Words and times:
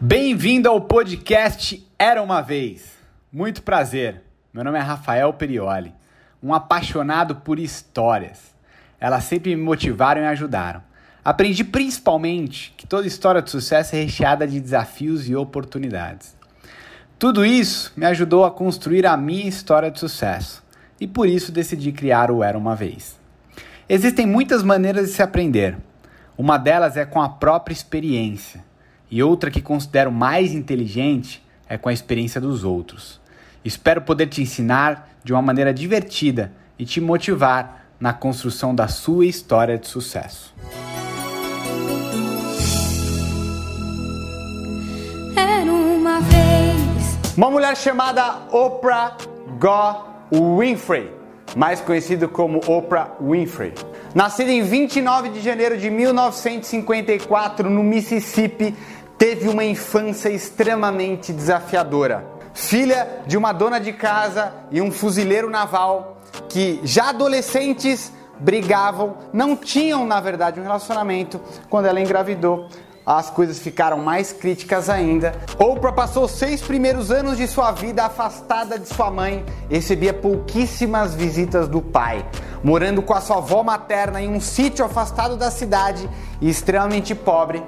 Bem-vindo 0.00 0.68
ao 0.68 0.80
podcast 0.80 1.84
Era 1.98 2.22
uma 2.22 2.40
Vez. 2.40 2.92
Muito 3.32 3.64
prazer. 3.64 4.22
Meu 4.54 4.62
nome 4.62 4.78
é 4.78 4.80
Rafael 4.80 5.32
Perioli, 5.32 5.92
um 6.40 6.54
apaixonado 6.54 7.34
por 7.34 7.58
histórias. 7.58 8.54
Elas 9.00 9.24
sempre 9.24 9.56
me 9.56 9.60
motivaram 9.60 10.20
e 10.20 10.26
ajudaram. 10.26 10.84
Aprendi 11.24 11.64
principalmente 11.64 12.72
que 12.76 12.86
toda 12.86 13.08
história 13.08 13.42
de 13.42 13.50
sucesso 13.50 13.96
é 13.96 14.04
recheada 14.04 14.46
de 14.46 14.60
desafios 14.60 15.28
e 15.28 15.34
oportunidades. 15.34 16.36
Tudo 17.18 17.44
isso 17.44 17.92
me 17.96 18.06
ajudou 18.06 18.44
a 18.44 18.52
construir 18.52 19.04
a 19.04 19.16
minha 19.16 19.48
história 19.48 19.90
de 19.90 19.98
sucesso 19.98 20.62
e 21.00 21.08
por 21.08 21.28
isso 21.28 21.50
decidi 21.50 21.90
criar 21.90 22.30
o 22.30 22.44
Era 22.44 22.56
uma 22.56 22.76
Vez. 22.76 23.18
Existem 23.88 24.26
muitas 24.26 24.62
maneiras 24.62 25.08
de 25.08 25.14
se 25.14 25.22
aprender. 25.24 25.76
Uma 26.36 26.56
delas 26.56 26.96
é 26.96 27.04
com 27.04 27.20
a 27.20 27.28
própria 27.28 27.74
experiência 27.74 28.67
e 29.10 29.22
outra 29.22 29.50
que 29.50 29.62
considero 29.62 30.12
mais 30.12 30.52
inteligente 30.52 31.42
é 31.68 31.76
com 31.76 31.88
a 31.88 31.92
experiência 31.92 32.40
dos 32.40 32.64
outros. 32.64 33.20
Espero 33.64 34.02
poder 34.02 34.26
te 34.26 34.42
ensinar 34.42 35.10
de 35.22 35.32
uma 35.32 35.42
maneira 35.42 35.74
divertida 35.74 36.52
e 36.78 36.84
te 36.84 37.00
motivar 37.00 37.86
na 38.00 38.12
construção 38.12 38.74
da 38.74 38.88
sua 38.88 39.26
história 39.26 39.76
de 39.76 39.86
sucesso. 39.86 40.54
Era 45.36 45.72
uma 45.72 46.20
vez. 46.20 47.18
Uma 47.36 47.50
mulher 47.50 47.76
chamada 47.76 48.46
Oprah 48.52 49.16
Winfrey, 50.30 51.10
mais 51.56 51.80
conhecido 51.80 52.28
como 52.28 52.60
Oprah 52.66 53.12
Winfrey. 53.20 53.74
Nascida 54.14 54.50
em 54.50 54.62
29 54.62 55.28
de 55.30 55.40
janeiro 55.40 55.76
de 55.76 55.90
1954 55.90 57.68
no 57.68 57.82
Mississippi, 57.82 58.74
teve 59.28 59.46
uma 59.46 59.62
infância 59.62 60.30
extremamente 60.30 61.34
desafiadora. 61.34 62.24
Filha 62.54 63.20
de 63.26 63.36
uma 63.36 63.52
dona 63.52 63.78
de 63.78 63.92
casa 63.92 64.54
e 64.70 64.80
um 64.80 64.90
fuzileiro 64.90 65.50
naval 65.50 66.22
que 66.48 66.80
já 66.82 67.10
adolescentes 67.10 68.10
brigavam, 68.40 69.18
não 69.30 69.54
tinham 69.54 70.06
na 70.06 70.18
verdade 70.18 70.58
um 70.58 70.62
relacionamento 70.62 71.38
quando 71.68 71.84
ela 71.84 72.00
engravidou. 72.00 72.70
As 73.04 73.28
coisas 73.28 73.58
ficaram 73.58 73.98
mais 73.98 74.32
críticas 74.32 74.88
ainda. 74.88 75.34
Oprah 75.58 75.92
passou 75.92 76.26
seis 76.26 76.62
primeiros 76.62 77.10
anos 77.10 77.36
de 77.36 77.46
sua 77.46 77.70
vida 77.70 78.06
afastada 78.06 78.78
de 78.78 78.88
sua 78.88 79.10
mãe, 79.10 79.44
recebia 79.68 80.14
pouquíssimas 80.14 81.14
visitas 81.14 81.68
do 81.68 81.82
pai, 81.82 82.24
morando 82.64 83.02
com 83.02 83.12
a 83.12 83.20
sua 83.20 83.36
avó 83.36 83.62
materna 83.62 84.22
em 84.22 84.30
um 84.30 84.40
sítio 84.40 84.86
afastado 84.86 85.36
da 85.36 85.50
cidade 85.50 86.08
e 86.40 86.48
extremamente 86.48 87.14
pobre. 87.14 87.62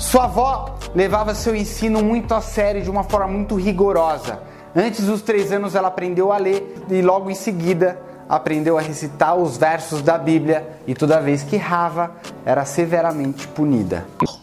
Sua 0.00 0.24
avó 0.24 0.79
levava 0.94 1.34
seu 1.34 1.54
ensino 1.54 2.02
muito 2.02 2.34
a 2.34 2.40
sério 2.40 2.82
de 2.82 2.90
uma 2.90 3.04
forma 3.04 3.28
muito 3.28 3.54
rigorosa. 3.54 4.40
Antes 4.74 5.04
dos 5.04 5.22
três 5.22 5.52
anos, 5.52 5.74
ela 5.74 5.88
aprendeu 5.88 6.32
a 6.32 6.38
ler 6.38 6.76
e 6.88 7.02
logo 7.02 7.30
em 7.30 7.34
seguida 7.34 8.00
aprendeu 8.28 8.78
a 8.78 8.80
recitar 8.80 9.36
os 9.36 9.56
versos 9.56 10.02
da 10.02 10.16
Bíblia 10.16 10.78
e 10.86 10.94
toda 10.94 11.20
vez 11.20 11.42
que 11.42 11.56
errava 11.56 12.12
era 12.44 12.64
severamente 12.64 13.48
punida. 13.48 14.06
Oh 14.22 14.38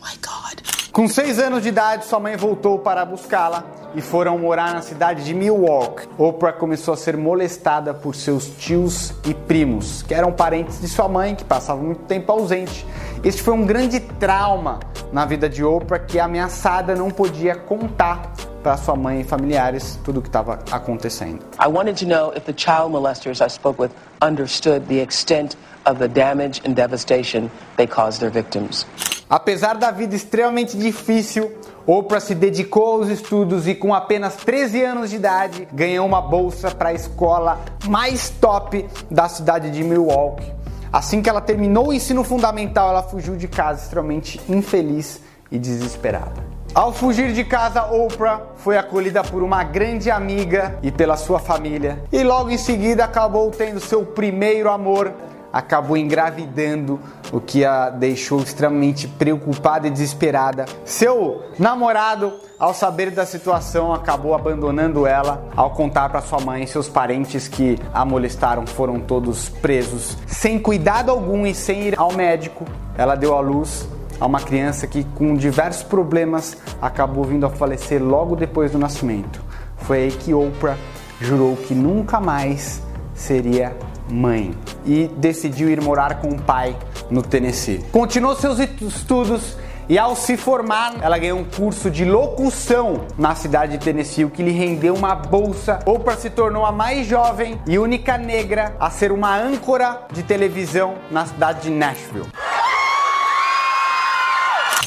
Com 0.91 1.07
seis 1.07 1.39
anos 1.39 1.63
de 1.63 1.69
idade, 1.69 2.03
sua 2.05 2.19
mãe 2.19 2.35
voltou 2.35 2.79
para 2.79 3.05
buscá-la 3.05 3.63
e 3.95 4.01
foram 4.01 4.37
morar 4.37 4.73
na 4.73 4.81
cidade 4.81 5.23
de 5.23 5.33
Milwaukee. 5.33 6.07
Oprah 6.17 6.51
começou 6.51 6.93
a 6.93 6.97
ser 6.97 7.15
molestada 7.15 7.93
por 7.93 8.13
seus 8.13 8.47
tios 8.47 9.13
e 9.25 9.33
primos, 9.33 10.03
que 10.03 10.13
eram 10.13 10.33
parentes 10.33 10.81
de 10.81 10.87
sua 10.89 11.07
mãe, 11.07 11.33
que 11.33 11.45
passavam 11.45 11.85
muito 11.85 12.03
tempo 12.03 12.29
ausente. 12.31 12.85
Este 13.23 13.41
foi 13.41 13.53
um 13.53 13.65
grande 13.65 13.99
trauma 13.99 14.79
na 15.11 15.25
vida 15.25 15.47
de 15.47 15.63
Oprah, 15.63 15.99
que 15.99 16.19
ameaçada 16.19 16.95
não 16.95 17.09
podia 17.09 17.55
contar 17.55 18.31
para 18.61 18.75
sua 18.77 18.95
mãe 18.95 19.21
e 19.21 19.23
familiares 19.23 19.97
tudo 20.03 20.19
o 20.19 20.21
que 20.21 20.29
estava 20.29 20.59
acontecendo. 20.71 21.39
I 21.63 21.67
wanted 21.67 22.03
to 22.03 22.05
know 22.05 22.33
if 22.35 22.43
the 22.45 22.53
child 22.53 22.91
molesters 22.91 23.41
I 23.41 23.49
spoke 23.49 23.81
with 23.81 23.91
understood 24.21 24.87
the 24.87 25.01
extent 25.01 25.55
of 25.85 25.99
the 25.99 26.07
damage 26.07 26.61
and 26.67 26.73
devastation 26.73 27.49
they 27.77 27.87
caused 27.87 28.19
their 28.19 28.31
victims. 28.31 28.85
Apesar 29.29 29.75
da 29.75 29.91
vida 29.91 30.15
extremamente 30.15 30.77
difícil, 30.77 31.51
Oprah 31.85 32.19
se 32.19 32.35
dedicou 32.35 32.95
aos 32.95 33.07
estudos 33.07 33.67
e 33.67 33.75
com 33.75 33.93
apenas 33.93 34.35
13 34.35 34.83
anos 34.83 35.09
de 35.09 35.15
idade 35.15 35.67
ganhou 35.71 36.05
uma 36.05 36.21
bolsa 36.21 36.71
para 36.71 36.89
a 36.89 36.93
escola 36.93 37.59
mais 37.87 38.29
top 38.29 38.85
da 39.09 39.29
cidade 39.29 39.71
de 39.71 39.83
Milwaukee. 39.83 40.56
Assim 40.91 41.21
que 41.21 41.29
ela 41.29 41.41
terminou 41.41 41.87
o 41.87 41.93
ensino 41.93 42.23
fundamental, 42.23 42.89
ela 42.89 43.03
fugiu 43.03 43.35
de 43.35 43.47
casa 43.47 43.83
extremamente 43.83 44.39
infeliz 44.49 45.21
e 45.51 45.57
desesperada. 45.57 46.43
Ao 46.73 46.93
fugir 46.93 47.33
de 47.33 47.43
casa, 47.43 47.85
Oprah 47.85 48.41
foi 48.57 48.77
acolhida 48.77 49.23
por 49.23 49.41
uma 49.41 49.63
grande 49.63 50.11
amiga 50.11 50.77
e 50.83 50.91
pela 50.91 51.17
sua 51.17 51.39
família, 51.39 52.03
e 52.11 52.23
logo 52.23 52.49
em 52.49 52.57
seguida 52.57 53.03
acabou 53.03 53.49
tendo 53.49 53.79
seu 53.79 54.05
primeiro 54.05 54.69
amor 54.69 55.11
acabou 55.57 55.97
engravidando, 55.97 56.99
o 57.31 57.41
que 57.41 57.65
a 57.65 57.89
deixou 57.89 58.39
extremamente 58.41 59.07
preocupada 59.07 59.87
e 59.87 59.89
desesperada. 59.89 60.65
Seu 60.85 61.41
namorado, 61.57 62.33
ao 62.59 62.75
saber 62.75 63.09
da 63.09 63.25
situação, 63.25 63.91
acabou 63.91 64.35
abandonando 64.35 65.07
ela. 65.07 65.43
Ao 65.55 65.71
contar 65.71 66.09
para 66.09 66.21
sua 66.21 66.39
mãe, 66.39 66.67
seus 66.67 66.87
parentes 66.87 67.47
que 67.47 67.79
a 67.91 68.05
molestaram 68.05 68.67
foram 68.67 68.99
todos 68.99 69.49
presos, 69.49 70.15
sem 70.27 70.59
cuidado 70.59 71.09
algum 71.09 71.43
e 71.47 71.55
sem 71.55 71.87
ir 71.87 71.99
ao 71.99 72.13
médico. 72.13 72.63
Ela 72.95 73.15
deu 73.15 73.35
à 73.35 73.39
luz 73.39 73.87
a 74.19 74.27
uma 74.27 74.39
criança 74.39 74.85
que, 74.85 75.03
com 75.03 75.33
diversos 75.33 75.81
problemas, 75.81 76.55
acabou 76.79 77.23
vindo 77.23 77.47
a 77.47 77.49
falecer 77.49 78.01
logo 78.01 78.35
depois 78.35 78.71
do 78.71 78.77
nascimento. 78.77 79.41
Foi 79.77 80.03
aí 80.03 80.11
que 80.11 80.35
Oprah 80.35 80.77
jurou 81.19 81.55
que 81.55 81.73
nunca 81.73 82.19
mais 82.19 82.81
seria 83.17 83.75
mãe 84.09 84.55
e 84.85 85.09
decidiu 85.17 85.69
ir 85.69 85.81
morar 85.81 86.21
com 86.21 86.29
o 86.29 86.41
pai 86.41 86.77
no 87.09 87.21
Tennessee. 87.21 87.83
Continuou 87.91 88.35
seus 88.35 88.59
estudos 88.59 89.57
e 89.89 89.97
ao 89.97 90.17
se 90.17 90.35
formar, 90.35 90.95
ela 91.01 91.17
ganhou 91.17 91.39
um 91.39 91.45
curso 91.45 91.89
de 91.89 92.03
locução 92.03 93.05
na 93.17 93.35
cidade 93.35 93.77
de 93.77 93.83
Tennessee, 93.83 94.25
o 94.25 94.29
que 94.29 94.43
lhe 94.43 94.51
rendeu 94.51 94.93
uma 94.93 95.15
bolsa. 95.15 95.79
Oprah 95.85 96.17
se 96.17 96.29
tornou 96.29 96.65
a 96.65 96.73
mais 96.73 97.07
jovem 97.07 97.59
e 97.65 97.79
única 97.79 98.17
negra 98.17 98.75
a 98.79 98.89
ser 98.89 99.13
uma 99.13 99.35
âncora 99.37 100.01
de 100.11 100.23
televisão 100.23 100.95
na 101.09 101.25
cidade 101.25 101.61
de 101.61 101.69
Nashville. 101.69 102.27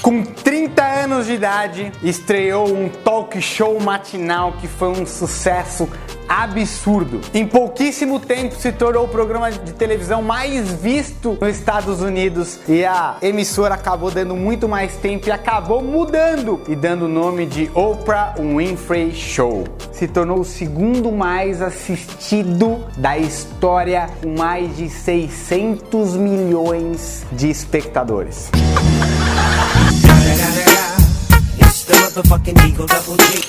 Com 0.03 0.23
30 0.23 0.83
anos 0.83 1.27
de 1.27 1.35
idade, 1.35 1.93
estreou 2.03 2.69
um 2.69 2.89
talk 2.89 3.41
show 3.41 3.79
matinal 3.81 4.53
que 4.53 4.67
foi 4.67 4.89
um 4.89 5.07
sucesso 5.07 5.89
absurdo. 6.31 7.21
Em 7.35 7.45
pouquíssimo 7.45 8.21
tempo 8.21 8.55
se 8.55 8.71
tornou 8.71 9.07
o 9.07 9.09
programa 9.09 9.51
de 9.51 9.73
televisão 9.73 10.23
mais 10.23 10.71
visto 10.75 11.37
nos 11.41 11.57
Estados 11.57 12.01
Unidos 12.01 12.61
e 12.69 12.85
a 12.85 13.17
emissora 13.21 13.75
acabou 13.75 14.13
dando 14.13 14.37
muito 14.37 14.69
mais 14.69 14.95
tempo 14.95 15.27
e 15.27 15.33
acabou 15.33 15.83
mudando 15.83 16.61
e 16.69 16.77
dando 16.77 17.07
o 17.07 17.09
nome 17.09 17.47
de 17.47 17.69
Oprah 17.75 18.37
Winfrey 18.39 19.13
Show. 19.13 19.65
Se 19.91 20.07
tornou 20.07 20.41
o 20.41 20.45
segundo 20.45 21.11
mais 21.11 21.61
assistido 21.61 22.85
da 22.97 23.19
história 23.19 24.09
com 24.23 24.39
mais 24.39 24.77
de 24.77 24.89
600 24.89 26.17
milhões 26.17 27.27
de 27.33 27.51
espectadores. 27.51 28.51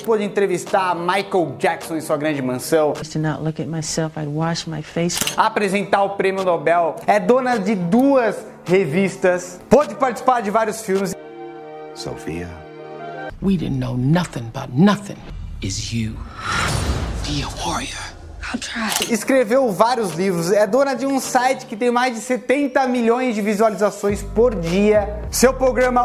Pôde 0.04 0.24
entrevistar 0.24 0.96
Michael 0.96 1.56
Jackson 1.58 1.96
em 1.96 2.02
sua 2.02 2.18
grande 2.18 2.42
mansão. 2.42 2.94
myself. 3.68 4.18
Apresentar 5.38 6.04
o 6.04 6.12
prêmio 6.12 6.44
Nobel. 6.44 6.96
É 7.06 7.20
dona 7.20 7.58
de 7.58 7.76
duas 7.76 8.36
revistas. 8.66 9.60
Pôde 9.70 9.96
participar 9.96 10.42
de 10.42 10.50
vários 10.50 10.82
filmes. 10.82 11.16
Sophia, 11.94 12.50
we 13.42 13.58
didn't 13.58 13.80
know 13.80 13.98
nothing 13.98 14.50
about 14.54 14.74
nothing. 14.74 15.18
Is 15.62 15.94
you. 15.94 16.16
Be 17.28 17.44
a 17.44 17.68
warrior. 17.68 18.12
I'll 18.52 18.60
try. 18.60 19.14
Escreveu 19.14 19.72
vários 19.72 20.14
livros. 20.14 20.52
É 20.52 20.66
dona 20.66 20.96
de 20.96 21.06
um 21.06 21.20
site 21.20 21.66
que 21.66 21.76
tem 21.76 21.92
mais 21.92 22.16
de 22.16 22.22
70 22.22 22.88
milhões 22.88 23.36
de 23.36 23.42
visualizações 23.42 24.24
por 24.24 24.56
dia. 24.56 25.22
Seu 25.30 25.54
programa. 25.54 26.04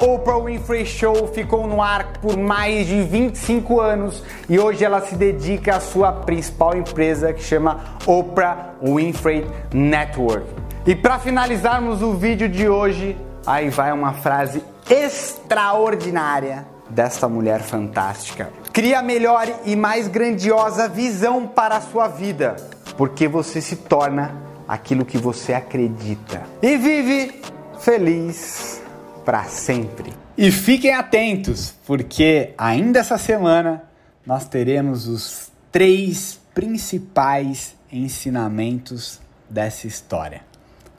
Oprah 0.00 0.40
Winfrey 0.40 0.84
Show 0.84 1.28
ficou 1.28 1.68
no 1.68 1.80
ar 1.80 2.14
por 2.20 2.36
mais 2.36 2.88
de 2.88 3.00
25 3.04 3.80
anos 3.80 4.20
e 4.48 4.58
hoje 4.58 4.84
ela 4.84 5.00
se 5.00 5.14
dedica 5.14 5.76
à 5.76 5.80
sua 5.80 6.10
principal 6.10 6.76
empresa 6.76 7.32
que 7.32 7.44
chama 7.44 7.80
Oprah 8.04 8.74
Winfrey 8.82 9.46
Network. 9.72 10.46
E 10.84 10.96
para 10.96 11.20
finalizarmos 11.20 12.02
o 12.02 12.14
vídeo 12.14 12.48
de 12.48 12.68
hoje, 12.68 13.16
aí 13.46 13.70
vai 13.70 13.92
uma 13.92 14.14
frase 14.14 14.64
extraordinária 14.90 16.66
desta 16.90 17.28
mulher 17.28 17.60
fantástica. 17.60 18.50
Cria 18.72 18.98
a 18.98 19.02
melhor 19.02 19.46
e 19.64 19.76
mais 19.76 20.08
grandiosa 20.08 20.88
visão 20.88 21.46
para 21.46 21.76
a 21.76 21.80
sua 21.80 22.08
vida, 22.08 22.56
porque 22.96 23.28
você 23.28 23.60
se 23.60 23.76
torna 23.76 24.34
aquilo 24.66 25.04
que 25.04 25.18
você 25.18 25.54
acredita. 25.54 26.42
E 26.60 26.76
vive 26.76 27.40
feliz 27.78 28.81
para 29.24 29.44
sempre. 29.44 30.12
E 30.36 30.50
fiquem 30.50 30.92
atentos, 30.92 31.74
porque 31.86 32.54
ainda 32.56 33.00
essa 33.00 33.18
semana 33.18 33.84
nós 34.26 34.46
teremos 34.46 35.06
os 35.06 35.50
três 35.70 36.40
principais 36.54 37.74
ensinamentos 37.90 39.20
dessa 39.48 39.86
história. 39.86 40.42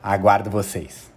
Aguardo 0.02 0.50
vocês. 0.50 1.13